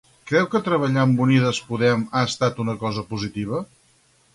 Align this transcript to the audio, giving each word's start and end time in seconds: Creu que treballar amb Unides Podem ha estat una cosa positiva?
Creu 0.29 0.47
que 0.53 0.61
treballar 0.67 1.03
amb 1.09 1.21
Unides 1.27 1.61
Podem 1.69 2.09
ha 2.11 2.27
estat 2.31 2.67
una 2.67 2.79
cosa 2.87 3.09
positiva? 3.15 3.67